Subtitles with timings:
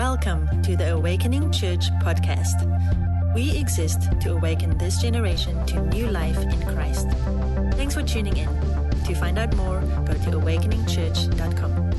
[0.00, 2.64] Welcome to the Awakening Church podcast.
[3.34, 7.06] We exist to awaken this generation to new life in Christ.
[7.74, 8.48] Thanks for tuning in.
[9.04, 11.90] To find out more, go to awakeningchurch.com.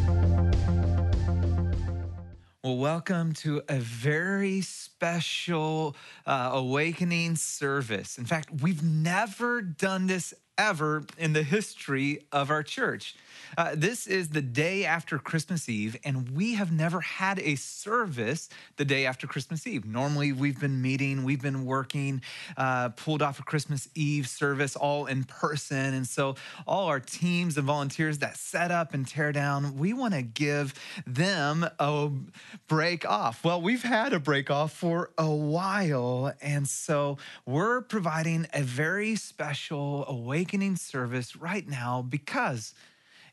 [2.64, 5.96] Well, welcome to a very special
[6.26, 8.18] uh, awakening service.
[8.18, 13.16] In fact, we've never done this ever in the history of our church.
[13.58, 18.50] Uh, this is the day after Christmas Eve, and we have never had a service
[18.78, 19.86] the day after Christmas Eve.
[19.86, 22.22] Normally, we've been meeting, we've been working,
[22.56, 25.94] uh, pulled off a Christmas Eve service all in person.
[25.94, 26.36] And so,
[26.66, 30.74] all our teams and volunteers that set up and tear down, we want to give
[31.06, 32.10] them a
[32.68, 33.44] break off.
[33.44, 36.34] Well, we've had a break off for a while.
[36.42, 42.74] And so, we're providing a very special awakening service right now because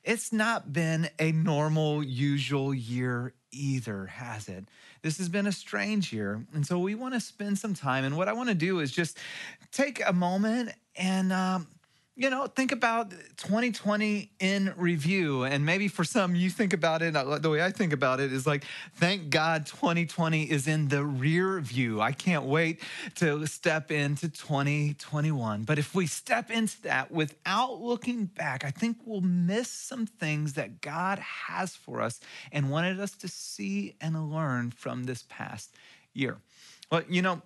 [0.04, 4.64] it's not been a normal, usual year either, has it?
[5.02, 6.44] This has been a strange year.
[6.52, 8.04] And so we want to spend some time.
[8.04, 9.18] And what I want to do is just
[9.72, 11.68] take a moment and um,
[12.18, 15.44] you know, think about 2020 in review.
[15.44, 18.32] And maybe for some, you think about it, uh, the way I think about it
[18.32, 18.64] is like,
[18.96, 22.00] thank God 2020 is in the rear view.
[22.00, 22.82] I can't wait
[23.16, 25.62] to step into 2021.
[25.62, 30.54] But if we step into that without looking back, I think we'll miss some things
[30.54, 32.18] that God has for us
[32.50, 35.72] and wanted us to see and learn from this past
[36.14, 36.38] year.
[36.90, 37.42] Well, you know,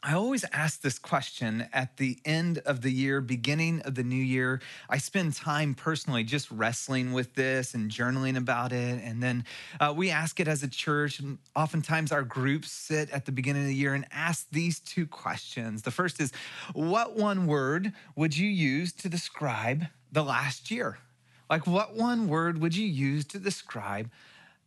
[0.00, 4.14] I always ask this question at the end of the year, beginning of the new
[4.14, 4.60] year.
[4.88, 9.02] I spend time personally just wrestling with this and journaling about it.
[9.02, 9.44] And then
[9.80, 11.18] uh, we ask it as a church.
[11.18, 15.04] And oftentimes, our groups sit at the beginning of the year and ask these two
[15.04, 15.82] questions.
[15.82, 16.30] The first is
[16.74, 20.98] What one word would you use to describe the last year?
[21.50, 24.10] Like, what one word would you use to describe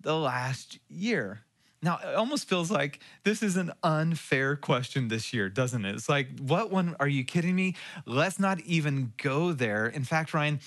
[0.01, 1.45] the last year?
[1.83, 5.95] Now, it almost feels like this is an unfair question this year, doesn't it?
[5.95, 6.95] It's like, what one?
[6.99, 7.75] Are you kidding me?
[8.05, 9.87] Let's not even go there.
[9.87, 10.59] In fact, Ryan,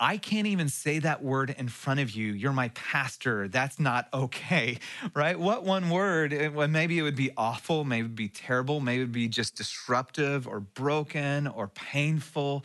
[0.00, 2.32] I can't even say that word in front of you.
[2.32, 3.46] You're my pastor.
[3.46, 4.78] That's not okay,
[5.14, 5.38] right?
[5.38, 6.32] What one word?
[6.70, 9.56] Maybe it would be awful, maybe it would be terrible, maybe it would be just
[9.56, 12.64] disruptive or broken or painful.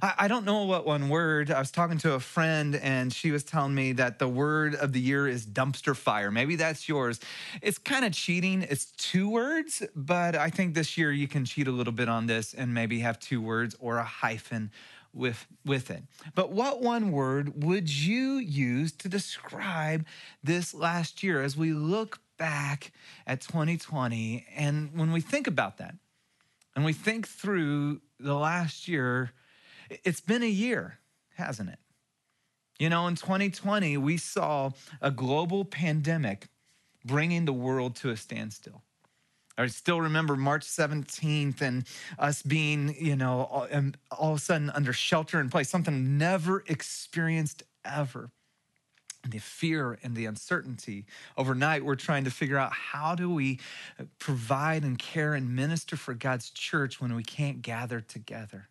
[0.00, 1.50] I, don't know what one word.
[1.50, 4.92] I was talking to a friend and she was telling me that the word of
[4.92, 6.30] the year is dumpster fire.
[6.30, 7.20] Maybe that's yours.
[7.62, 8.62] It's kind of cheating.
[8.62, 12.26] It's two words, but I think this year you can cheat a little bit on
[12.26, 14.70] this and maybe have two words or a hyphen
[15.12, 16.02] with, with it.
[16.34, 20.06] But what one word would you use to describe
[20.44, 22.92] this last year as we look back
[23.26, 24.46] at 2020?
[24.54, 25.94] And when we think about that,
[26.76, 29.32] and we think through the last year,
[30.04, 30.98] it's been a year,
[31.36, 31.78] hasn't it?
[32.78, 36.48] You know, in 2020, we saw a global pandemic
[37.04, 38.82] bringing the world to a standstill.
[39.56, 41.84] I still remember March 17th and
[42.16, 46.16] us being, you know, all, um, all of a sudden under shelter in place, something
[46.16, 48.30] never experienced ever.
[49.24, 51.06] And the fear and the uncertainty.
[51.36, 53.58] Overnight, we're trying to figure out how do we
[53.98, 58.68] uh, provide and care and minister for God's church when we can't gather together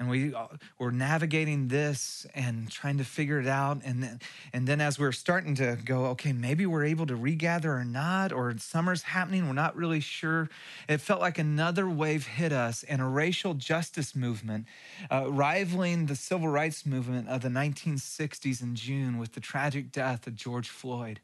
[0.00, 0.46] and we uh,
[0.78, 3.82] were navigating this and trying to figure it out.
[3.84, 4.20] And then,
[4.54, 7.84] and then as we are starting to go okay maybe we're able to regather or
[7.84, 10.48] not or summer's happening we're not really sure.
[10.88, 14.64] It felt like another wave hit us and a racial justice movement
[15.12, 20.26] uh, rivaling the civil rights movement of the 1960s in june with the tragic death
[20.26, 21.20] of george floyd.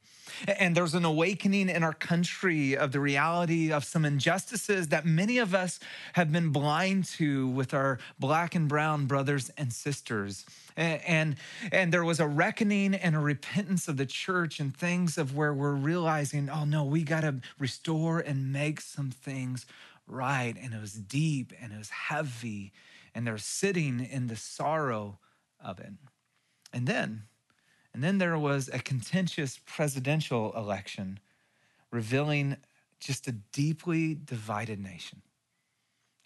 [0.46, 5.38] And there's an awakening in our country of the reality of some injustices that many
[5.38, 5.78] of us
[6.14, 10.44] have been blind to with our black and brown brothers and sisters.
[10.76, 11.36] And,
[11.72, 15.54] and there was a reckoning and a repentance of the church and things of where
[15.54, 19.64] we're realizing, oh no, we got to restore and make some things
[20.06, 20.54] right.
[20.60, 22.72] And it was deep and it was heavy,
[23.14, 25.18] and they're sitting in the sorrow
[25.64, 25.92] of it.
[26.72, 27.22] And then
[27.96, 31.18] and then there was a contentious presidential election
[31.90, 32.58] revealing
[33.00, 35.22] just a deeply divided nation.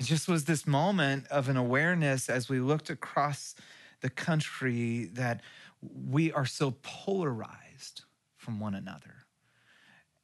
[0.01, 3.55] It just was this moment of an awareness as we looked across
[4.01, 5.43] the country that
[5.83, 8.05] we are so polarized
[8.39, 9.27] from one another.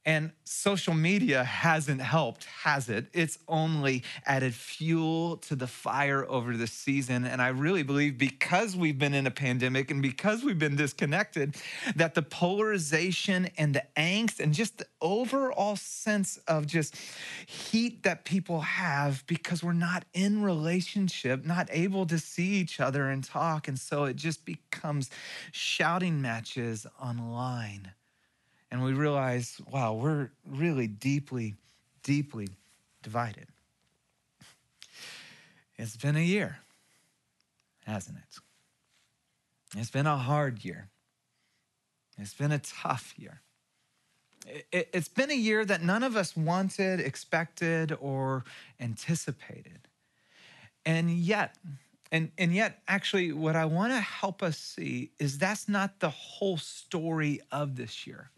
[0.07, 3.07] And social media hasn't helped, has it?
[3.13, 7.25] It's only added fuel to the fire over the season.
[7.25, 11.57] And I really believe because we've been in a pandemic and because we've been disconnected,
[11.97, 16.95] that the polarization and the angst and just the overall sense of just
[17.47, 23.11] heat that people have because we're not in relationship, not able to see each other
[23.11, 23.67] and talk.
[23.67, 25.11] And so it just becomes
[25.51, 27.91] shouting matches online.
[28.71, 31.55] And we realize, wow, we're really deeply,
[32.03, 32.49] deeply
[33.03, 33.47] divided.
[35.79, 36.59] It's been a year,
[37.85, 39.79] hasn't it?
[39.79, 40.89] It's been a hard year.
[42.19, 43.43] It's been a tough year.
[44.73, 48.45] It, has been a year that none of us wanted, expected, or
[48.81, 49.89] anticipated.
[50.85, 51.57] And yet,
[52.13, 56.11] and, and yet, actually, what I want to help us see is that's not the
[56.11, 58.31] whole story of this year.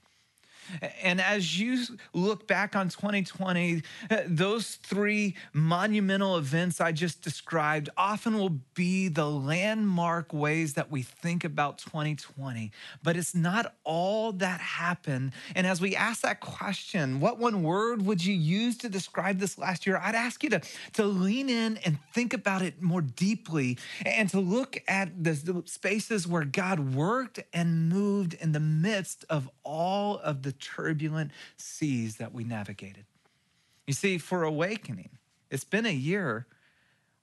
[1.02, 7.88] And as you look back on 2020, uh, those three monumental events I just described
[7.96, 12.70] often will be the landmark ways that we think about 2020.
[13.02, 15.32] But it's not all that happened.
[15.54, 19.58] And as we ask that question, what one word would you use to describe this
[19.58, 19.98] last year?
[20.02, 20.60] I'd ask you to,
[20.94, 25.62] to lean in and think about it more deeply and to look at the, the
[25.66, 32.16] spaces where God worked and moved in the midst of all of the turbulent seas
[32.16, 33.04] that we navigated.
[33.86, 35.10] You see, for awakening,
[35.50, 36.46] it's been a year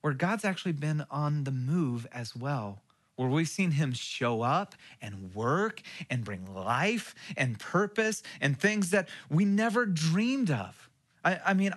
[0.02, 2.82] where God's actually been on the move as well,
[3.16, 8.92] where we've seen him show up and work and bring life and purpose and things
[8.92, 10.90] that we never dreamed of.
[11.24, 11.74] I, I mean,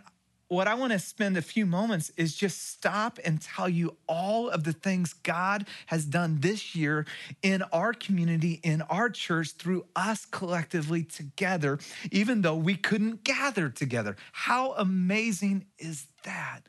[0.49, 4.49] what I want to spend a few moments is just stop and tell you all
[4.49, 7.06] of the things God has done this year
[7.43, 11.79] in our community, in our church, through us collectively together,
[12.11, 14.17] even though we couldn't gather together.
[14.33, 16.61] How amazing is that?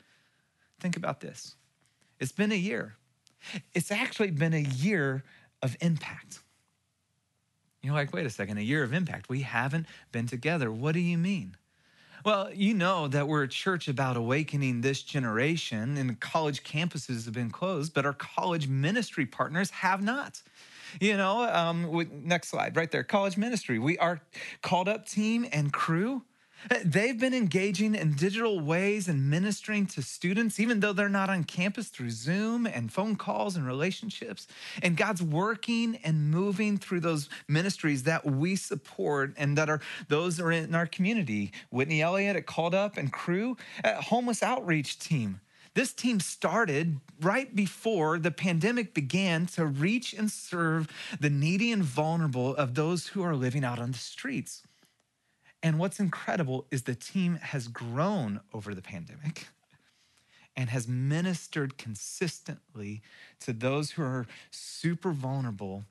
[0.78, 1.54] Think about this.
[2.18, 2.96] It's been a year.
[3.72, 5.24] It's actually been a year
[5.62, 6.40] of impact.
[7.82, 9.30] You're like, wait a second, a year of impact.
[9.30, 10.70] We haven't been together.
[10.70, 11.56] What do you mean?
[12.24, 17.32] Well, you know that we're a church about awakening this generation, and college campuses have
[17.32, 20.42] been closed, but our college ministry partners have not.
[21.00, 23.78] You know, um, next slide, right there, college ministry.
[23.78, 24.20] We are
[24.60, 26.22] called up team and Cru
[26.84, 31.44] They've been engaging in digital ways and ministering to students, even though they're not on
[31.44, 34.46] campus through Zoom and phone calls and relationships.
[34.82, 40.38] And God's working and moving through those ministries that we support and that are those
[40.38, 41.52] are in our community.
[41.70, 45.40] Whitney Elliott at Called Up and Cru, uh, Homeless Outreach Team.
[45.74, 50.88] This team started right before the pandemic began to reach and serve
[51.20, 54.62] the needy and vulnerable of those who are living out on the streets.
[55.62, 59.48] And what's incredible is the team has grown over the pandemic
[60.56, 63.02] and has ministered consistently
[63.40, 65.84] to those who are super vulnerable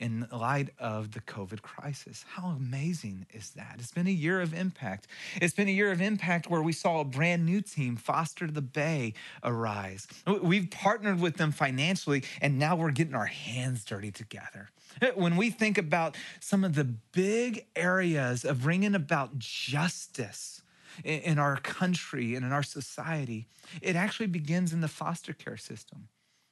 [0.00, 2.24] in light of the COVID crisis.
[2.28, 3.76] How amazing is that?
[3.78, 5.06] It's been a year of impact.
[5.40, 8.60] It's been a year of impact where we saw a brand new team, Foster the
[8.60, 10.06] Bay, arise.
[10.42, 14.70] We've partnered with them financially, and now we're getting our hands dirty together.
[15.14, 20.62] When we think about some of the big areas of bringing about justice,
[21.02, 23.48] in our country and in our society,
[23.82, 26.08] it actually begins in the foster care system.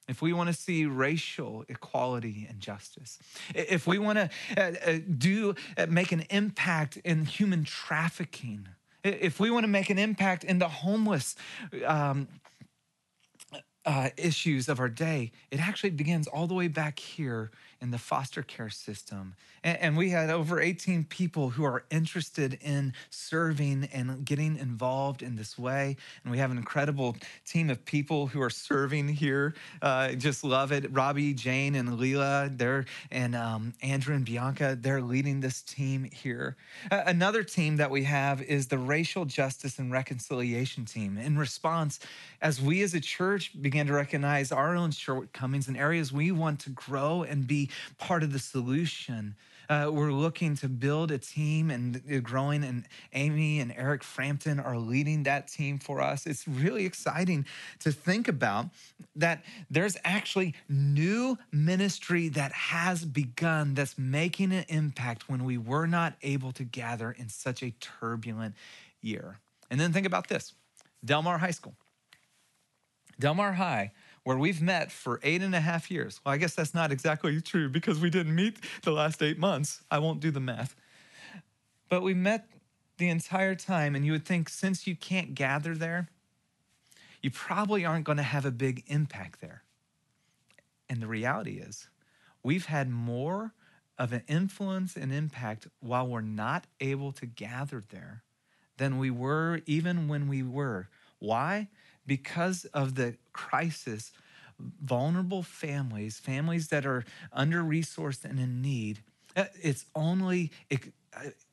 [0.09, 3.19] If we want to see racial equality and justice,
[3.55, 8.67] if we want to uh, uh, do uh, make an impact in human trafficking,
[9.05, 11.37] if we want to make an impact in the homeless
[11.87, 12.27] um,
[13.85, 17.51] uh, issues of our day, it actually begins all the way back here
[17.83, 19.35] in the foster care system.
[19.65, 25.23] And, and, we had over 18 people who are interested in serving and getting involved
[25.23, 25.97] in this way.
[26.23, 29.55] And we have an incredible team of people who are serving here.
[29.83, 30.91] Uh, just love it.
[30.93, 36.57] Robbie, Jane, and Leela, they're, and um, Andrew and Bianca, they're leading this team here.
[36.91, 41.19] Uh, another team that we have is the Racial Justice and Reconciliation team.
[41.19, 41.99] In response,
[42.41, 46.61] as we as a church began to recognize our own shortcomings and areas we want
[46.61, 49.35] to grow and be part of the solution.
[49.69, 54.77] Uh, we're looking to build a team and growing, and Amy and Eric Frampton are
[54.77, 56.27] leading that team for us.
[56.27, 57.47] It's really exciting
[57.81, 58.67] to think about
[59.17, 65.87] that there's actually new ministry that has begun that's making an impact when we were
[65.87, 68.55] not able to gather in such a turbulent
[69.01, 69.39] year.
[69.71, 70.53] And then think about this
[71.05, 71.75] Del Mar High School.
[73.19, 73.93] Del Mar High
[74.25, 76.21] where we've met for eight and a half years.
[76.25, 79.83] Well, I guess that's not exactly true because we didn't meet the last eight months.
[79.91, 80.77] I won't do the math.
[81.89, 82.47] But we met
[82.99, 86.09] the entire time, and you would think since you can't gather there,
[87.21, 89.63] you probably aren't going to have a big impact there.
[90.89, 91.89] And the reality is,
[92.43, 93.55] we've had more
[93.99, 98.23] of an influence and impact while we're not able to gather there
[98.77, 100.89] than we were even when we were.
[101.19, 101.69] Why?
[102.07, 104.13] Because of the crisis,
[104.83, 109.03] vulnerable families, families that are under resourced and in need,
[109.37, 110.77] uh, it's only uh,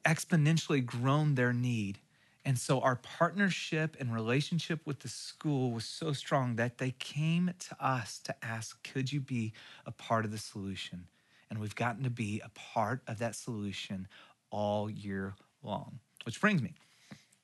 [0.05, 1.99] exponentially grown their need.
[2.45, 7.53] And so our partnership and relationship with the school was so strong that they came
[7.59, 9.53] to us to ask, could you be
[9.85, 11.05] a part of the solution?
[11.49, 14.07] And we've gotten to be a part of that solution
[14.51, 15.99] all year long.
[16.23, 16.73] Which brings me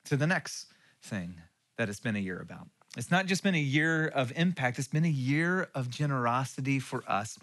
[0.04, 0.66] to the next
[1.02, 1.40] thing
[1.76, 2.68] that it's been a year about.
[2.96, 7.04] It's not just been a year of impact, it's been a year of generosity for
[7.06, 7.38] us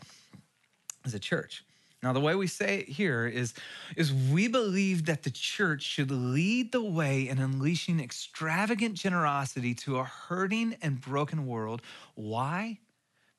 [1.06, 1.64] as a church.
[2.02, 3.54] Now, the way we say it here is,
[3.96, 10.00] is we believe that the church should lead the way in unleashing extravagant generosity to
[10.00, 11.82] a hurting and broken world.
[12.16, 12.80] Why?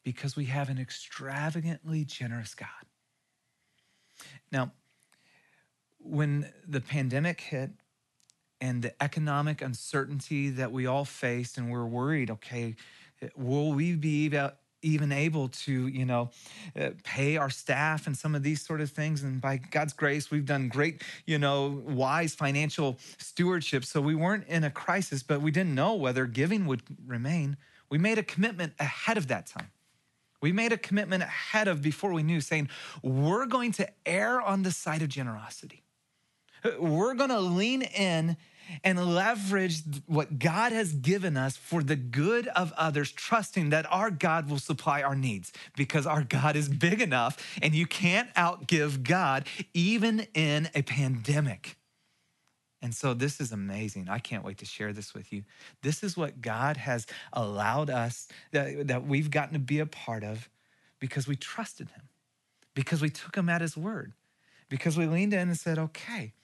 [0.02, 2.68] Because we have an extravagantly generous God.
[4.50, 4.72] Now,
[5.98, 7.70] when the pandemic hit
[8.64, 12.74] and the economic uncertainty that we all face and we're worried, okay,
[13.36, 14.34] will we be
[14.80, 16.30] even able to, you know,
[16.80, 19.22] uh, pay our staff and some of these sort of things.
[19.22, 23.84] And by God's grace, we've done great, you know, wise financial stewardship.
[23.84, 27.58] So we weren't in a crisis, but we didn't know whether giving would remain.
[27.90, 29.70] We made a commitment ahead of that time.
[30.40, 32.68] We made a commitment ahead of before we knew, saying,
[33.02, 35.82] we're going to err on the side of generosity.
[36.78, 38.36] We're going to lean in
[38.82, 44.10] and leverage what God has given us for the good of others, trusting that our
[44.10, 49.02] God will supply our needs because our God is big enough and you can't outgive
[49.02, 51.76] God even in a pandemic.
[52.82, 54.08] And so this is amazing.
[54.10, 55.44] I can't wait to share this with you.
[55.82, 60.22] This is what God has allowed us that, that we've gotten to be a part
[60.22, 60.50] of
[61.00, 62.02] because we trusted him,
[62.74, 64.12] because we took him at his word,
[64.68, 66.34] because we leaned in and said, okay,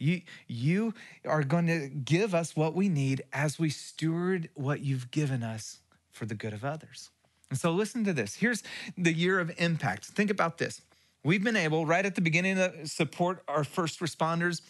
[0.00, 5.10] you, you are going to give us what we need as we steward what you've
[5.10, 5.80] given us
[6.10, 7.10] for the good of others.
[7.50, 8.36] And so listen to this.
[8.36, 8.62] Here's
[8.96, 10.06] the year of impact.
[10.06, 10.82] Think about this.
[11.22, 14.62] We've been able, right at the beginning, to support our first responders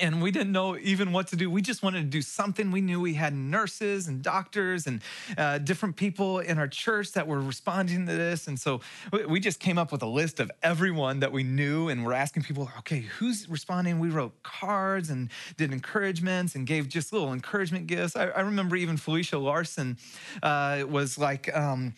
[0.00, 1.50] and we didn't know even what to do.
[1.50, 2.70] We just wanted to do something.
[2.70, 5.02] We knew we had nurses and doctors and
[5.36, 8.46] uh, different people in our church that were responding to this.
[8.48, 8.80] And so
[9.28, 12.44] we just came up with a list of everyone that we knew and we're asking
[12.44, 13.98] people, okay, who's responding?
[13.98, 18.16] We wrote cards and did encouragements and gave just little encouragement gifts.
[18.16, 19.98] I, I remember even Felicia Larson
[20.42, 21.94] uh, was like um,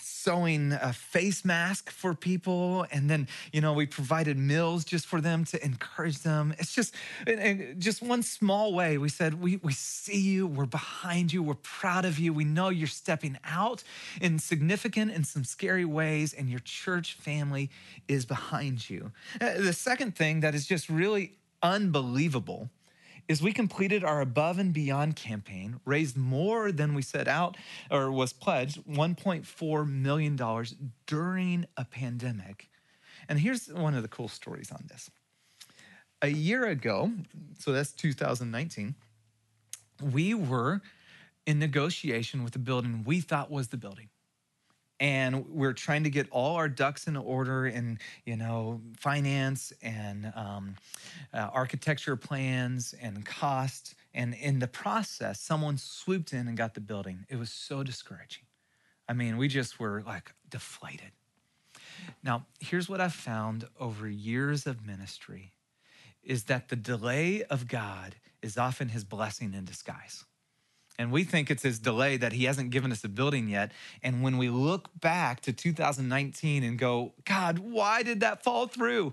[0.00, 2.86] sewing a face mask for people.
[2.90, 6.54] And then, you know, we provided meals just for them to encourage them.
[6.58, 6.94] It's just,
[7.26, 11.54] and just one small way, we said, we, we see you, we're behind you, we're
[11.54, 12.32] proud of you.
[12.32, 13.82] We know you're stepping out
[14.20, 17.70] in significant and some scary ways, and your church family
[18.08, 19.12] is behind you.
[19.40, 22.70] Uh, the second thing that is just really unbelievable
[23.28, 27.56] is we completed our above and beyond campaign, raised more than we set out
[27.90, 30.64] or was pledged, $1.4 million
[31.06, 32.68] during a pandemic.
[33.28, 35.10] And here's one of the cool stories on this
[36.24, 37.12] a year ago,
[37.58, 38.94] so that's 2019,
[40.12, 40.80] we were
[41.46, 44.08] in negotiation with the building we thought was the building.
[45.00, 50.32] And we're trying to get all our ducks in order in, you know, finance and
[50.34, 50.76] um,
[51.34, 53.96] uh, architecture plans and cost.
[54.14, 57.26] And in the process, someone swooped in and got the building.
[57.28, 58.44] It was so discouraging.
[59.06, 61.10] I mean, we just were like deflated.
[62.22, 65.52] Now, here's what I've found over years of ministry
[66.24, 70.24] is that the delay of God is often his blessing in disguise.
[70.98, 73.72] And we think it's his delay that he hasn't given us a building yet.
[74.02, 79.12] And when we look back to 2019 and go, God, why did that fall through?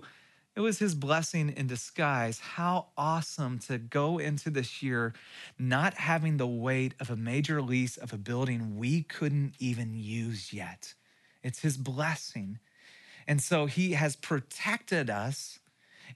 [0.54, 2.38] It was his blessing in disguise.
[2.38, 5.14] How awesome to go into this year
[5.58, 10.52] not having the weight of a major lease of a building we couldn't even use
[10.52, 10.94] yet.
[11.42, 12.58] It's his blessing.
[13.26, 15.58] And so he has protected us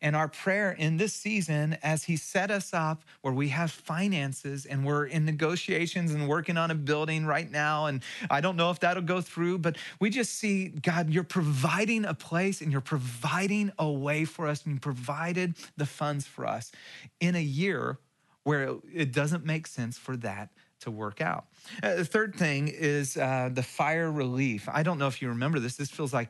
[0.01, 4.67] and our prayer in this season, as He set us up where we have finances
[4.67, 8.71] and we're in negotiations and working on a building right now, and I don't know
[8.71, 12.81] if that'll go through, but we just see, God, you're providing a place and you're
[12.81, 16.73] providing a way for us, and you provided the funds for us
[17.21, 17.99] in a year
[18.45, 21.47] where it doesn't make sense for that to work out.
[21.83, 24.69] Uh, the third thing is uh, the fire relief.
[24.73, 26.29] I don't know if you remember this, this feels like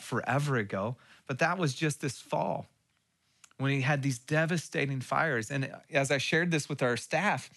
[0.00, 2.66] forever ago, but that was just this fall
[3.62, 5.50] when we had these devastating fires.
[5.50, 7.48] And as I shared this with our staff,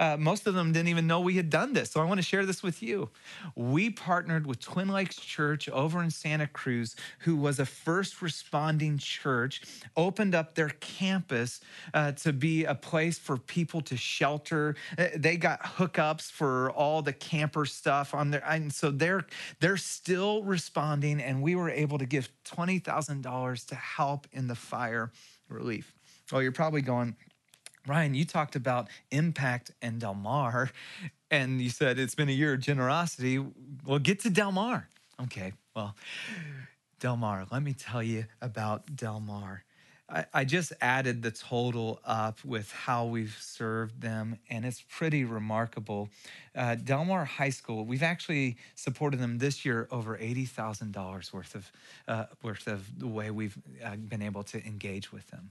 [0.00, 1.92] uh, most of them didn't even know we had done this.
[1.92, 3.10] So I want to share this with you.
[3.54, 8.98] We partnered with Twin Lakes Church over in Santa Cruz, who was a first responding
[8.98, 9.62] church,
[9.96, 11.60] opened up their campus
[11.94, 14.74] uh, to be a place for people to shelter.
[14.98, 18.42] Uh, they got hookups for all the camper stuff on there.
[18.44, 19.24] And so they're,
[19.60, 25.12] they're still responding, and we were able to give $20,000 to help in the fire
[25.52, 25.94] relief.
[26.30, 27.16] Well, you're probably going,
[27.86, 30.70] Ryan, you talked about impact and Del Mar,
[31.30, 33.44] and you said it's been a year of generosity.
[33.84, 34.88] Well, get to Del Mar.
[35.22, 35.94] Okay, well,
[37.00, 39.64] Del Mar, let me tell you about Del Mar.
[40.34, 46.10] I, just added the total up with how we've served them, and it's pretty remarkable.
[46.54, 51.32] Uh, Del Mar High School, we've actually supported them this year over eighty thousand dollars
[51.32, 51.72] worth of
[52.08, 55.50] uh, worth of the way we've uh, been able to engage with them.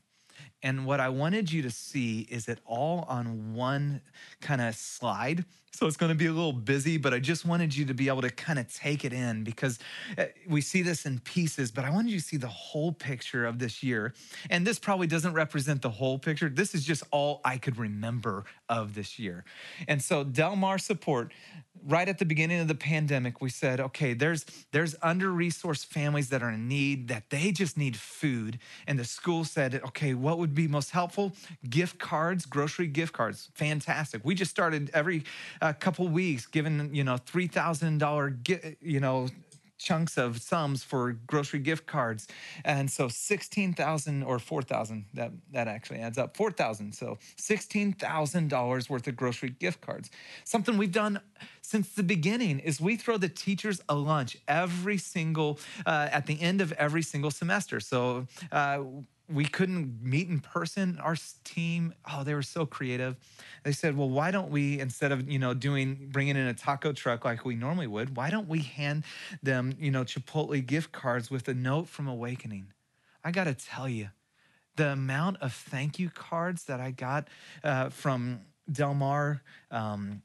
[0.64, 4.02] And what I wanted you to see is it all on one
[4.42, 5.46] kind of slide.
[5.74, 8.10] So it's going to be a little busy, but I just wanted you to be
[8.10, 9.80] able to kind of take it in because
[10.18, 13.46] uh, we see this in pieces, but I wanted you to see the whole picture
[13.46, 14.14] of this year.
[14.50, 16.50] And this probably doesn't represent the whole picture.
[16.50, 19.46] This is just all I could remember of this year.
[19.88, 21.32] And so Del Mar support,
[21.88, 26.42] right at the beginning of the pandemic, we said, okay, there's there's under-resourced families that
[26.44, 28.60] are in need that they just need food.
[28.88, 31.34] And the school said, okay, what would be most helpful?
[31.70, 33.50] Gift cards, grocery gift cards.
[33.56, 34.24] Fantastic.
[34.24, 35.24] We just started every
[35.62, 39.28] uh, couple weeks giving, you know, $3,000, you know,
[39.82, 42.28] chunks of sums for grocery gift cards.
[42.64, 46.94] And so 16,000 or 4,000, that, that actually adds up, 4,000.
[46.94, 50.10] So $16,000 worth of grocery gift cards.
[50.44, 51.20] Something we've done
[51.62, 56.42] since the beginning is we throw the teachers a lunch every single, uh, at the
[56.42, 57.80] end of every single semester.
[57.80, 58.84] So uh,
[59.34, 61.00] we couldn't meet in person.
[61.02, 63.16] Our team, oh, they were so creative.
[63.64, 66.92] They said, well, why don't we, instead of, you know, doing, bringing in a taco
[66.92, 69.04] truck like we normally would, why don't we hand
[69.42, 72.68] them, you know, Chipotle gift cards with a note from Awakening?
[73.24, 74.10] I got to tell you,
[74.76, 77.28] the amount of thank you cards that I got
[77.64, 80.22] uh, from Del Mar, um,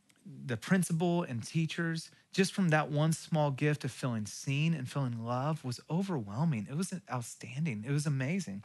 [0.47, 5.25] the principal and teachers, just from that one small gift of feeling seen and feeling
[5.25, 6.67] love was overwhelming.
[6.71, 7.85] It was outstanding.
[7.87, 8.63] It was amazing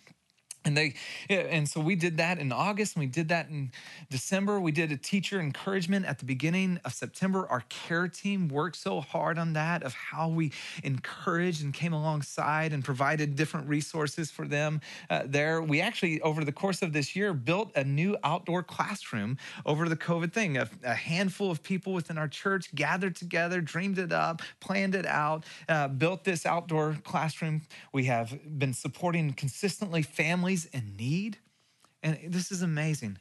[0.64, 0.94] and they
[1.30, 3.72] and so we did that in august and we did that in
[4.10, 4.60] december.
[4.60, 7.48] We did a teacher encouragement at the beginning of september.
[7.50, 10.52] Our care team worked so hard on that of how we
[10.84, 15.62] encouraged and came alongside and provided different resources for them uh, there.
[15.62, 19.98] We actually over the course of this year built a new outdoor classroom over the
[19.98, 20.58] covid thing.
[20.58, 25.06] A, a handful of people within our church gathered together dreamed it up planned it
[25.06, 27.62] out uh, built this outdoor classroom.
[27.94, 31.38] We have been supporting consistently families families in need.
[32.04, 33.18] And this is amazing.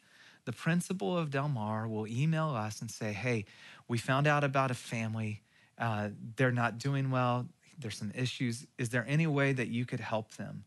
[0.47, 3.45] The principal of Del Mar will email us and say, Hey,
[3.89, 5.43] we found out about a family.
[5.79, 7.47] Uh, they're not doing well.
[7.79, 8.67] There's some issues.
[8.79, 10.65] Is there any way that you could help them?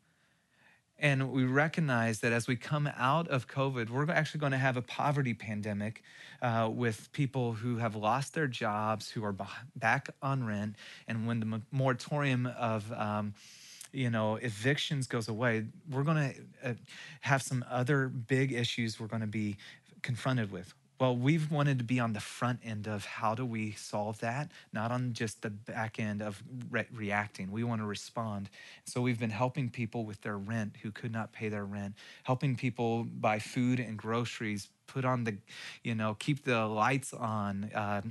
[0.99, 4.77] And we recognize that as we come out of COVID, we're actually going to have
[4.77, 6.01] a poverty pandemic
[6.41, 9.35] uh, with people who have lost their jobs, who are
[9.75, 10.75] back on rent.
[11.07, 13.33] And when the moratorium of um,
[13.93, 16.73] you know, evictions goes away, we're going to uh,
[17.21, 19.55] have some other big issues we're going to be
[20.01, 20.73] confronted with.
[20.99, 24.51] Well, we've wanted to be on the front end of how do we solve that,
[24.71, 27.51] not on just the back end of re- reacting.
[27.51, 28.49] We want to respond.
[28.85, 32.55] So we've been helping people with their rent who could not pay their rent, helping
[32.55, 35.37] people buy food and groceries, put on the,
[35.83, 38.01] you know, keep the lights on, uh,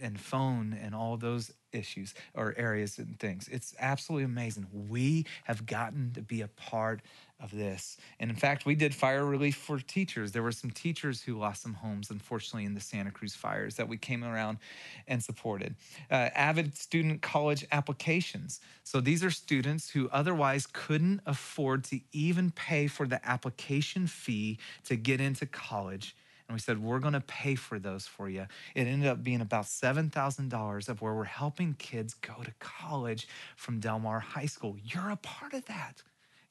[0.00, 3.48] and phone and all those issues or areas and things.
[3.48, 4.66] It's absolutely amazing.
[4.88, 7.00] We have gotten to be a part
[7.40, 7.98] of this.
[8.18, 10.32] And in fact, we did fire relief for teachers.
[10.32, 13.88] There were some teachers who lost some homes, unfortunately, in the Santa Cruz fires that
[13.88, 14.58] we came around
[15.06, 15.76] and supported.
[16.10, 18.60] Uh, avid student college applications.
[18.82, 24.58] So these are students who otherwise couldn't afford to even pay for the application fee
[24.84, 26.16] to get into college
[26.48, 28.46] and we said, we're going to pay for those for you.
[28.74, 33.80] It ended up being about $7,000 of where we're helping kids go to college from
[33.80, 34.76] Del Mar High School.
[34.82, 36.02] You're a part of that.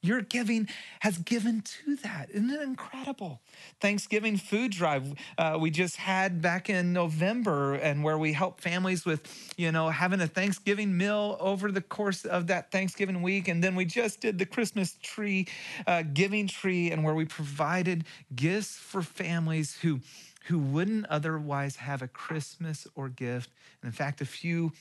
[0.02, 2.30] Your giving has given to that.
[2.30, 3.42] Isn't it incredible?
[3.82, 9.06] Thanksgiving food drive uh, we just had back in November, and where we help families
[9.06, 13.48] with, you know, having a Thanksgiving meal over the course of that Thanksgiving week.
[13.48, 15.48] And then we just did the Christmas tree,
[15.88, 18.06] uh, giving tree, and where we provided
[18.36, 20.00] gifts for families who
[20.46, 23.50] who wouldn't otherwise have a Christmas or gift.
[23.82, 24.72] And in fact, a few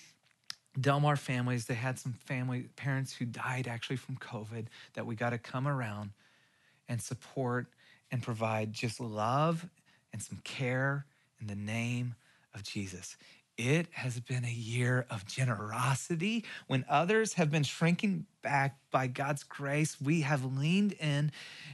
[0.80, 5.14] Del Mar families, they had some family parents who died actually from COVID that we
[5.14, 6.10] got to come around
[6.88, 7.66] and support
[8.10, 9.66] and provide just love
[10.12, 11.06] and some care
[11.40, 12.14] in the name
[12.54, 13.16] of Jesus.
[13.58, 16.44] It has been a year of generosity.
[16.66, 21.32] When others have been shrinking back by God's grace, we have leaned in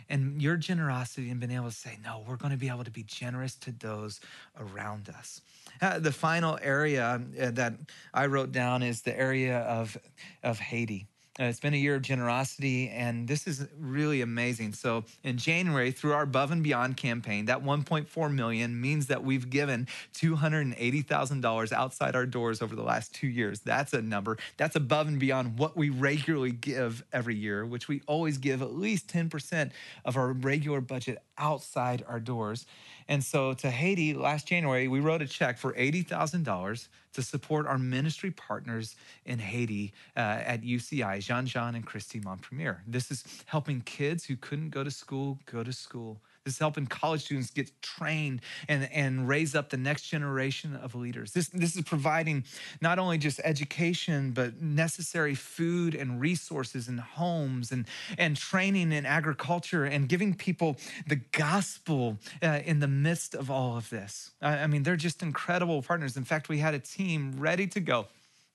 [0.08, 2.90] and your generosity and been able to say, no, we're going to be able to
[2.90, 4.20] be generous to those
[4.58, 5.40] around us.
[5.80, 7.74] Uh, the final area uh, that
[8.14, 9.96] I wrote down is the area of,
[10.44, 11.08] of Haiti.
[11.40, 14.74] Uh, it's been a year of generosity, and this is really amazing.
[14.74, 19.48] So, in January, through our Above and Beyond campaign, that 1.4 million means that we've
[19.48, 23.60] given $280,000 outside our doors over the last two years.
[23.60, 24.36] That's a number.
[24.58, 28.74] That's above and beyond what we regularly give every year, which we always give at
[28.74, 29.70] least 10%
[30.04, 32.66] of our regular budget outside our doors.
[33.08, 37.78] And so to Haiti last January, we wrote a check for $80,000 to support our
[37.78, 42.78] ministry partners in Haiti uh, at UCI, Jean Jean and Christy Montpremier.
[42.86, 46.20] This is helping kids who couldn't go to school go to school.
[46.44, 50.96] This is helping college students get trained and, and raise up the next generation of
[50.96, 51.32] leaders.
[51.32, 52.44] This, this is providing
[52.80, 57.86] not only just education, but necessary food and resources and homes and,
[58.18, 60.76] and training in agriculture and giving people
[61.06, 64.32] the gospel uh, in the midst of all of this.
[64.40, 66.16] I, I mean, they're just incredible partners.
[66.16, 68.06] In fact, we had a team ready to go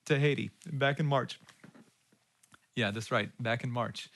[0.06, 1.40] to Haiti back in March.
[2.76, 4.10] Yeah, that's right, back in March.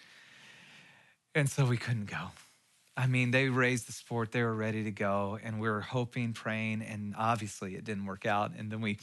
[1.34, 2.30] And so we couldn't go.
[2.94, 6.34] I mean, they raised the sport, they were ready to go, and we were hoping,
[6.34, 8.52] praying, and obviously it didn't work out.
[8.56, 8.98] And then we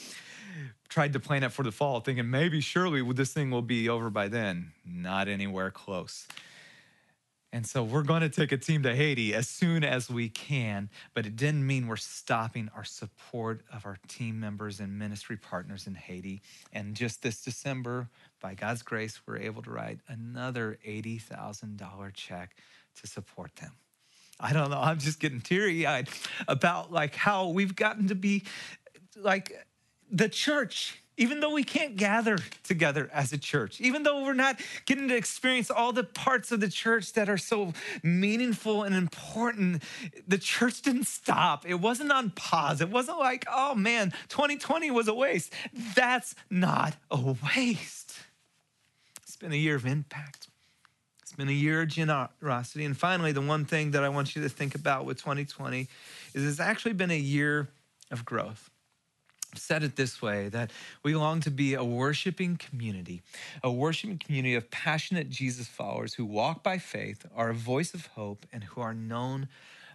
[0.89, 4.11] tried to plan it for the fall, thinking maybe, surely this thing will be over
[4.11, 4.73] by then.
[4.85, 6.27] Not anywhere close.
[7.51, 10.89] And so we're going to take a team to Haiti as soon as we can,
[11.15, 15.87] but it didn't mean we're stopping our support of our team members and ministry partners
[15.87, 16.43] in Haiti.
[16.71, 18.07] And just this December,
[18.39, 22.55] by God's grace, we're able to write another $80,000 check
[23.01, 23.71] to support them.
[24.39, 24.79] I don't know.
[24.79, 26.09] I'm just getting teary eyed
[26.47, 28.43] about like how we've gotten to be
[29.17, 29.65] like
[30.09, 34.59] the church, even though we can't gather together as a church, even though we're not
[34.85, 39.83] getting to experience all the parts of the church that are so meaningful and important,
[40.25, 41.67] the church didn't stop.
[41.67, 42.79] It wasn't on pause.
[42.79, 45.53] It wasn't like, oh man, 2020 was a waste.
[45.95, 48.15] That's not a waste.
[49.23, 50.48] It's been a year of impact
[51.33, 52.85] been a year of generosity.
[52.85, 55.87] And finally, the one thing that I want you to think about with 2020
[56.33, 57.67] is it's actually been a year
[58.11, 58.69] of growth.
[59.53, 60.71] I've said it this way that
[61.03, 63.21] we long to be a worshiping community,
[63.63, 68.05] a worshiping community of passionate Jesus followers who walk by faith, are a voice of
[68.07, 69.47] hope, and who are known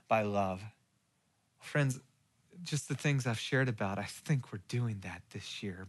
[0.09, 0.63] by love.
[1.61, 2.01] Friends,
[2.63, 5.87] just the things I've shared about, I think we're doing that this year.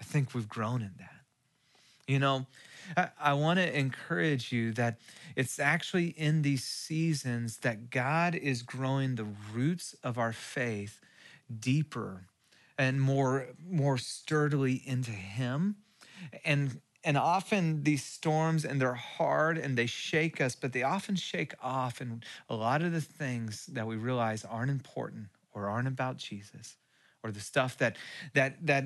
[0.00, 1.19] I think we've grown in that.
[2.10, 2.46] You know,
[2.96, 4.98] I, I want to encourage you that
[5.36, 11.00] it's actually in these seasons that God is growing the roots of our faith
[11.60, 12.26] deeper
[12.76, 15.76] and more more sturdily into him.
[16.44, 21.14] And and often these storms and they're hard and they shake us but they often
[21.14, 25.88] shake off and a lot of the things that we realize aren't important or aren't
[25.88, 26.76] about jesus
[27.22, 27.96] or the stuff that
[28.34, 28.84] that that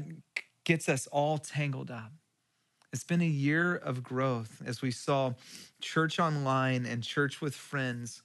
[0.63, 2.13] gets us all tangled up
[2.95, 5.33] it's been a year of growth as we saw
[5.81, 8.23] church online and church with friends.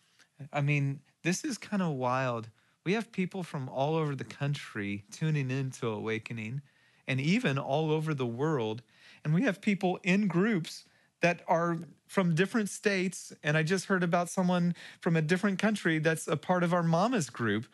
[0.54, 2.50] I mean, this is kind of wild.
[2.86, 6.62] We have people from all over the country tuning into Awakening
[7.08, 8.84] and even all over the world.
[9.26, 10.86] And we have people in groups
[11.22, 13.34] that are from different states.
[13.42, 16.84] And I just heard about someone from a different country that's a part of our
[16.84, 17.66] mama's group.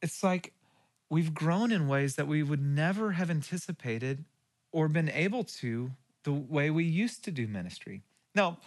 [0.00, 0.52] It's like
[1.10, 4.24] we've grown in ways that we would never have anticipated
[4.72, 5.90] or been able to
[6.24, 8.02] the way we used to do ministry.
[8.34, 8.58] Now,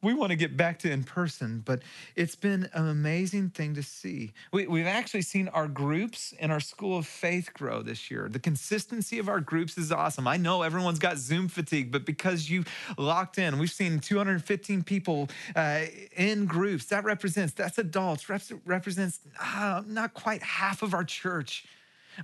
[0.00, 1.82] we want to get back to in person, but
[2.14, 4.32] it's been an amazing thing to see.
[4.52, 8.28] We, have actually seen our groups in our school of faith grow this year.
[8.30, 10.28] The consistency of our groups is awesome.
[10.28, 12.64] I know everyone's got Zoom fatigue, but because you
[12.96, 15.80] locked in, we've seen 215 people uh,
[16.16, 16.86] in groups.
[16.86, 21.64] That represents, that's adults, represents uh, not quite half of our church.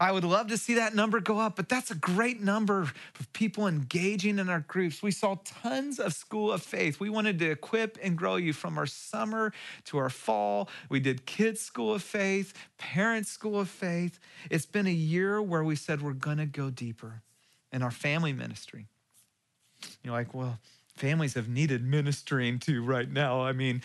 [0.00, 3.33] I would love to see that number go up, but that's a great number of
[3.33, 5.02] people engaging in our groups.
[5.02, 7.00] We saw tons of School of Faith.
[7.00, 9.52] We wanted to equip and grow you from our summer
[9.85, 10.68] to our fall.
[10.88, 14.18] We did Kids School of Faith, Parents School of Faith.
[14.50, 17.22] It's been a year where we said we're going to go deeper
[17.72, 18.87] in our family ministry.
[20.02, 20.59] You're like, well,
[20.94, 23.42] families have needed ministering to right now.
[23.42, 23.83] I mean,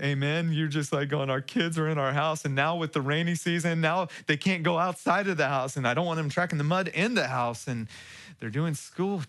[0.00, 0.52] amen.
[0.52, 3.34] You're just like going, our kids are in our house, and now with the rainy
[3.34, 6.58] season, now they can't go outside of the house, and I don't want them tracking
[6.58, 7.88] the mud in the house, and
[8.40, 9.22] they're doing school.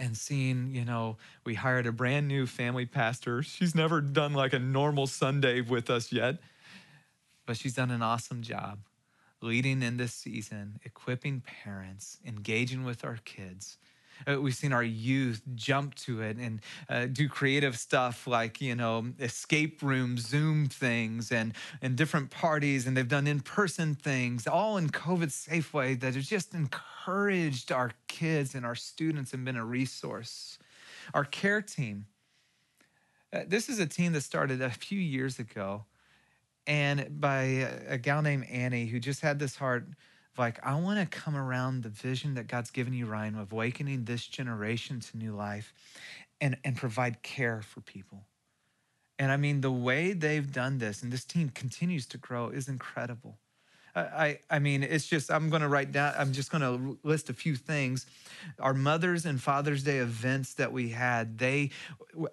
[0.00, 3.42] And seeing, you know, we hired a brand new family pastor.
[3.42, 6.36] She's never done like a normal Sunday with us yet,
[7.46, 8.78] but she's done an awesome job
[9.42, 13.76] leading in this season, equipping parents, engaging with our kids
[14.26, 18.74] uh, we've seen our youth jump to it and uh, do creative stuff like, you
[18.74, 22.86] know, escape room Zoom things and, and different parties.
[22.86, 27.72] And they've done in person things, all in COVID safe way that have just encouraged
[27.72, 30.58] our kids and our students and been a resource.
[31.14, 32.06] our care team.
[33.32, 35.84] Uh, this is a team that started a few years ago
[36.66, 39.86] and by a, a gal named Annie who just had this heart
[40.36, 44.04] like, I want to come around the vision that God's given you, Ryan, of awakening
[44.04, 45.72] this generation to new life
[46.40, 48.24] and, and provide care for people.
[49.18, 52.68] And I mean, the way they've done this, and this team continues to grow, is
[52.68, 53.38] incredible.
[53.98, 57.30] I, I mean, it's just, I'm going to write down, I'm just going to list
[57.30, 58.06] a few things.
[58.60, 61.70] Our Mother's and Father's Day events that we had, they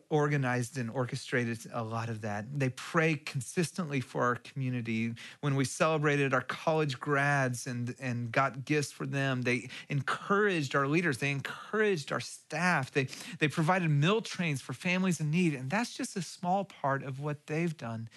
[0.10, 2.46] organized and orchestrated a lot of that.
[2.58, 5.14] They pray consistently for our community.
[5.42, 10.88] When we celebrated our college grads and, and got gifts for them, they encouraged our
[10.88, 13.08] leaders, they encouraged our staff, they,
[13.40, 15.54] they provided meal trains for families in need.
[15.54, 18.10] And that's just a small part of what they've done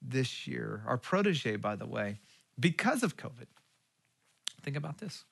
[0.00, 0.82] this year.
[0.86, 2.18] Our protege, by the way,
[2.58, 3.46] because of COVID.
[4.62, 5.24] Think about this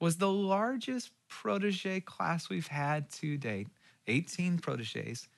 [0.00, 3.68] was the largest protege class we've had to date
[4.06, 5.28] 18 proteges.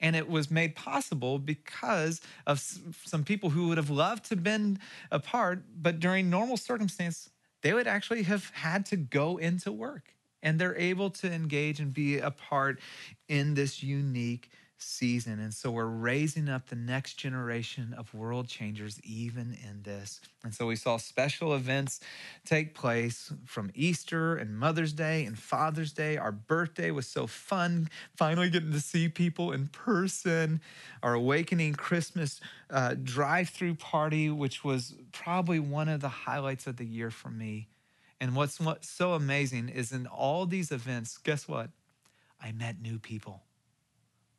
[0.00, 2.60] And it was made possible because of
[3.04, 4.78] some people who would have loved to have been
[5.10, 7.30] apart, but during normal circumstance,
[7.62, 10.14] they would actually have had to go into work.
[10.42, 12.80] And they're able to engage and be a part
[13.28, 15.40] in this unique season.
[15.40, 20.20] And so we're raising up the next generation of world changers, even in this.
[20.42, 22.00] And so we saw special events
[22.44, 26.16] take place from Easter and Mother's Day and Father's Day.
[26.16, 30.60] Our birthday was so fun, finally getting to see people in person.
[31.02, 36.76] Our Awakening Christmas uh, drive through party, which was probably one of the highlights of
[36.76, 37.68] the year for me.
[38.20, 41.70] And what's, what's so amazing is in all these events, guess what?
[42.42, 43.42] I met new people.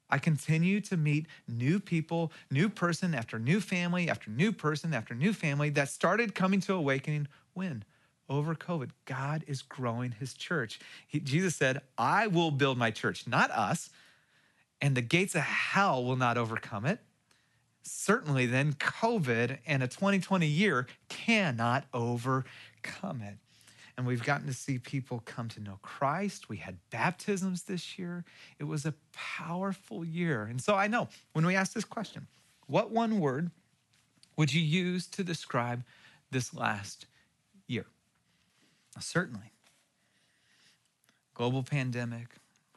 [0.09, 5.15] I continue to meet new people, new person after new family after new person after
[5.15, 7.83] new family that started coming to awakening when?
[8.27, 8.89] Over COVID.
[9.05, 10.79] God is growing his church.
[11.07, 13.89] He, Jesus said, I will build my church, not us,
[14.81, 16.99] and the gates of hell will not overcome it.
[17.83, 23.37] Certainly, then, COVID and a 2020 year cannot overcome it
[23.97, 26.49] and we've gotten to see people come to know Christ.
[26.49, 28.25] We had baptisms this year.
[28.59, 30.43] It was a powerful year.
[30.43, 32.27] And so I know when we ask this question,
[32.67, 33.51] what one word
[34.37, 35.83] would you use to describe
[36.31, 37.05] this last
[37.67, 37.85] year?
[38.99, 39.51] certainly,
[41.33, 42.27] global pandemic,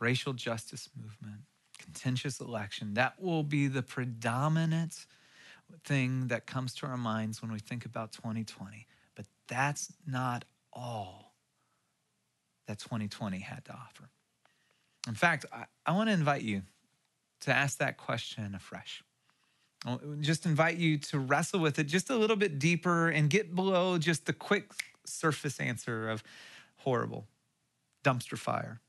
[0.01, 1.43] racial justice movement,
[1.79, 5.07] contentious election, that will be the predominant
[5.85, 8.87] thing that comes to our minds when we think about 2020.
[9.15, 10.45] But that's not
[10.79, 11.35] all
[12.67, 14.11] that 2020 had to offer.
[15.07, 16.63] In fact, I, I want to invite you
[17.41, 19.03] to ask that question afresh.
[19.87, 23.55] I'll just invite you to wrestle with it just a little bit deeper and get
[23.55, 24.73] below just the quick
[25.07, 26.23] surface answer of
[26.79, 27.27] horrible,
[28.05, 28.81] dumpster fire,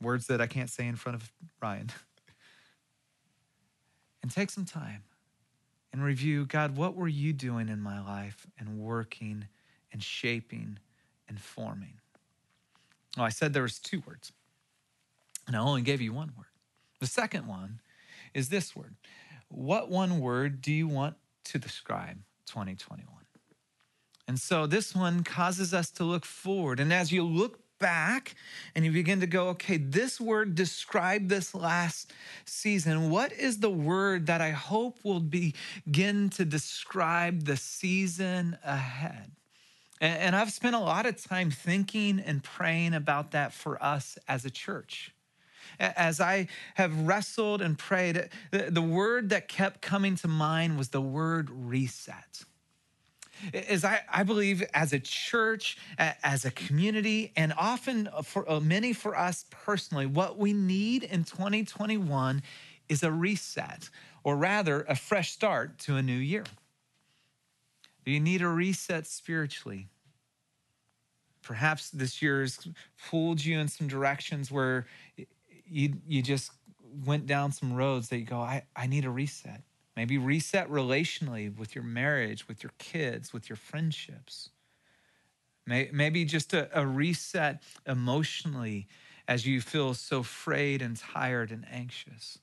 [0.00, 1.90] words that I can't say in front of Ryan.
[4.22, 5.02] and take some time
[5.92, 9.46] and review God, what were you doing in my life and working
[9.92, 10.78] and shaping
[11.28, 11.94] and forming.
[13.16, 14.32] Well, I said there was two words,
[15.46, 16.46] and I only gave you one word.
[17.00, 17.80] The second one
[18.34, 18.94] is this word.
[19.48, 23.06] What one word do you want to describe 2021?
[24.26, 26.80] And so this one causes us to look forward.
[26.80, 28.34] And as you look back
[28.74, 32.12] and you begin to go, okay, this word described this last
[32.44, 33.10] season.
[33.10, 39.30] What is the word that I hope will begin to describe the season ahead?
[40.00, 44.44] And I've spent a lot of time thinking and praying about that for us as
[44.44, 45.12] a church.
[45.80, 51.00] As I have wrestled and prayed, the word that kept coming to mind was the
[51.00, 52.44] word reset.
[53.52, 58.92] As I, I believe, as a church, as a community, and often for uh, many
[58.92, 62.42] for us personally, what we need in 2021
[62.88, 63.90] is a reset,
[64.24, 66.44] or rather, a fresh start to a new year.
[68.08, 69.90] Do you need a reset spiritually?
[71.42, 72.66] Perhaps this year has
[73.10, 74.86] pulled you in some directions where
[75.66, 76.52] you, you just
[77.04, 79.60] went down some roads that you go, I, I need a reset.
[79.94, 84.48] Maybe reset relationally with your marriage, with your kids, with your friendships.
[85.66, 88.88] Maybe just a, a reset emotionally
[89.28, 92.38] as you feel so frayed and tired and anxious.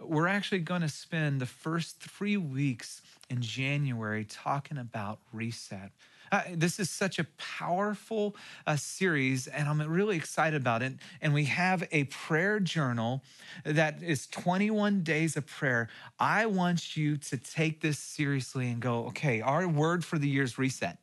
[0.00, 5.92] We're actually going to spend the first three weeks in January talking about reset.
[6.32, 10.92] Uh, this is such a powerful uh, series, and I'm really excited about it.
[11.20, 13.22] And we have a prayer journal
[13.64, 15.88] that is 21 days of prayer.
[16.18, 20.44] I want you to take this seriously and go, okay, our word for the year
[20.44, 20.98] is reset.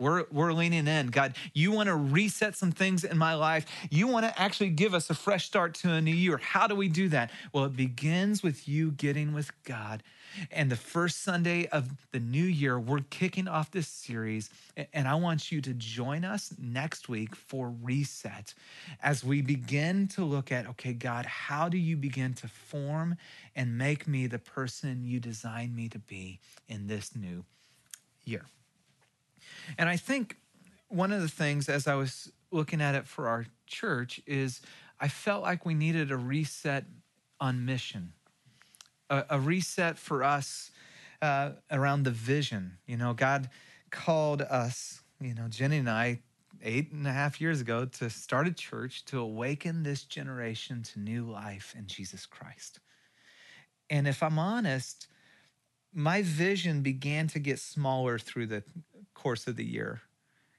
[0.00, 1.08] We're, we're leaning in.
[1.08, 3.66] God, you want to reset some things in my life.
[3.90, 6.38] You want to actually give us a fresh start to a new year.
[6.38, 7.32] How do we do that?
[7.52, 10.04] Well, it begins with you getting with God.
[10.50, 14.50] And the first Sunday of the new year, we're kicking off this series.
[14.92, 18.54] And I want you to join us next week for Reset
[19.02, 23.16] as we begin to look at okay, God, how do you begin to form
[23.54, 27.44] and make me the person you designed me to be in this new
[28.24, 28.44] year?
[29.76, 30.36] And I think
[30.88, 34.60] one of the things as I was looking at it for our church is
[35.00, 36.84] I felt like we needed a reset
[37.40, 38.12] on mission,
[39.10, 40.70] a, a reset for us
[41.22, 42.78] uh, around the vision.
[42.86, 43.48] You know, God
[43.90, 46.20] called us, you know, Jenny and I,
[46.62, 51.00] eight and a half years ago, to start a church to awaken this generation to
[51.00, 52.80] new life in Jesus Christ.
[53.90, 55.08] And if I'm honest,
[55.94, 58.62] my vision began to get smaller through the
[59.14, 60.02] course of the year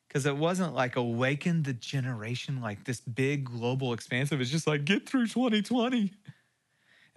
[0.07, 4.83] because it wasn't like awaken the generation like this big global expansive it's just like
[4.83, 6.11] get through 2020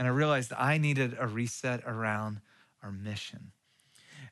[0.03, 2.41] and i realized i needed a reset around
[2.83, 3.53] our mission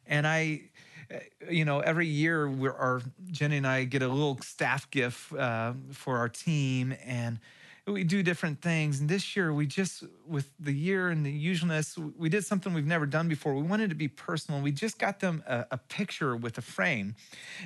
[0.04, 0.60] and i
[1.08, 5.72] eh, you know every year our jenny and i get a little staff gift uh,
[5.92, 7.38] for our team and
[7.86, 9.00] we do different things.
[9.00, 12.86] And this year, we just, with the year and the usualness, we did something we've
[12.86, 13.54] never done before.
[13.54, 14.60] We wanted to be personal.
[14.60, 17.14] We just got them a, a picture with a frame.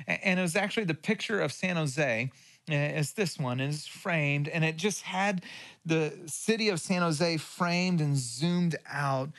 [0.07, 2.31] And it was actually the picture of San Jose.
[2.67, 5.43] Eh, it's this one, and it's framed, and it just had
[5.85, 9.29] the city of San Jose framed and zoomed out.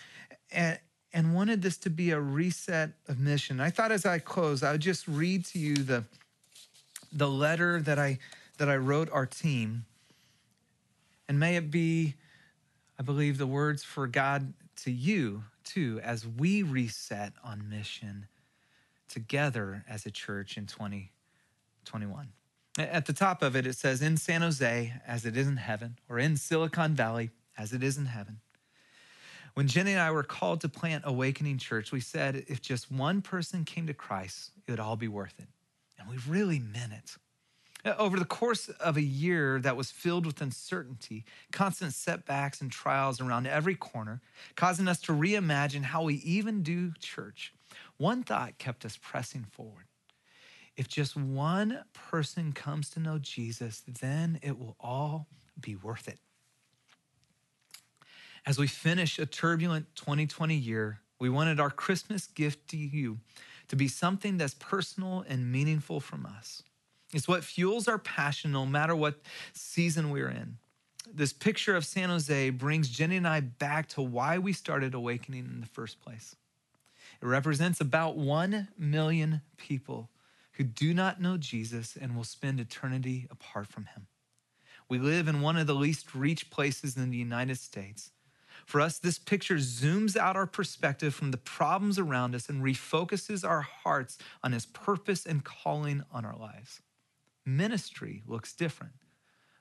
[0.52, 0.78] And,
[1.12, 3.58] and wanted this to be a reset of mission.
[3.58, 6.04] I thought as I close, I would just read to you the,
[7.10, 8.18] the letter that I
[8.58, 9.84] that I wrote our team
[11.28, 12.14] and may it be,
[12.98, 14.52] I believe, the words for God
[14.84, 18.28] to you too, as we reset on mission
[19.08, 22.28] together as a church in 2021.
[22.78, 25.98] At the top of it, it says, In San Jose, as it is in heaven,
[26.08, 28.40] or in Silicon Valley, as it is in heaven.
[29.54, 33.22] When Jenny and I were called to plant Awakening Church, we said if just one
[33.22, 35.48] person came to Christ, it would all be worth it.
[35.98, 37.16] And we really meant it.
[37.82, 42.70] Uh, over the course of a year that was filled with uncertainty, constant setbacks and
[42.70, 44.20] trials around every corner,
[44.56, 47.54] causing us to reimagine how we even do church,
[47.96, 49.85] one thought kept us pressing forward.
[50.76, 55.26] If just one person comes to know Jesus, then it will all
[55.58, 56.18] be worth it.
[58.44, 63.18] As we finish a turbulent 2020 year, we wanted our Christmas gift to you
[63.68, 66.62] to be something that's personal and meaningful from us.
[67.12, 69.20] It's what fuels our passion no matter what
[69.52, 70.58] season we're in.
[71.12, 75.46] This picture of San Jose brings Jenny and I back to why we started Awakening
[75.46, 76.36] in the first place.
[77.22, 80.10] It represents about 1 million people
[80.56, 84.06] who do not know Jesus and will spend eternity apart from him.
[84.88, 88.10] We live in one of the least reached places in the United States.
[88.64, 93.46] For us, this picture zooms out our perspective from the problems around us and refocuses
[93.46, 96.80] our hearts on his purpose and calling on our lives
[97.46, 98.94] ministry looks different,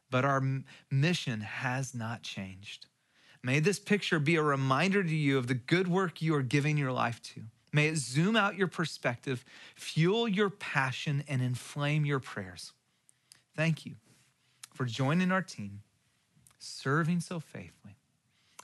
[0.10, 0.44] but our
[0.90, 2.88] mission has not changed.
[3.44, 6.78] May this picture be a reminder to you of the good work you are giving
[6.78, 7.44] your life to.
[7.76, 9.44] May it zoom out your perspective,
[9.76, 12.72] fuel your passion, and inflame your prayers.
[13.54, 13.96] Thank you
[14.74, 15.82] for joining our team,
[16.58, 17.98] serving so faithfully.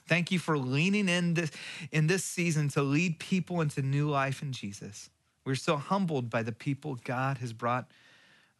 [0.08, 1.50] Thank you for leaning in this,
[1.90, 5.10] in this season to lead people into new life in Jesus.
[5.44, 7.90] We're so humbled by the people God has brought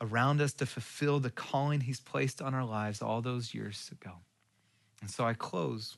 [0.03, 4.17] around us to fulfill the calling He's placed on our lives all those years ago.
[5.01, 5.97] And so I close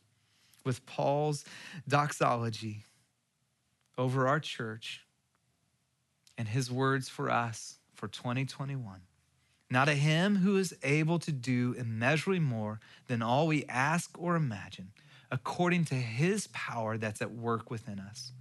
[0.65, 1.45] with Paul's
[1.89, 2.85] doxology
[3.97, 5.05] over our church
[6.37, 9.01] and his words for us for 2021.
[9.71, 14.37] Now to him who is able to do immeasurably more than all we ask or
[14.37, 14.93] imagine,
[15.31, 18.33] according to his power that's at work within us.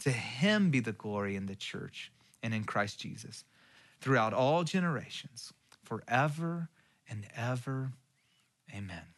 [0.00, 3.44] To him be the glory in the church and in Christ Jesus
[4.00, 5.52] throughout all generations,
[5.84, 6.68] forever
[7.08, 7.90] and ever.
[8.74, 9.17] Amen.